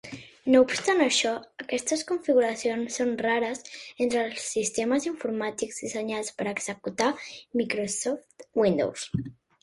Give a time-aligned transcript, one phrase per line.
[0.53, 1.31] No obstant això,
[1.63, 3.61] aquestes configuracions són rares
[4.05, 7.11] entre els sistemes informàtics dissenyats per executar
[7.61, 9.05] Microsoft Windows.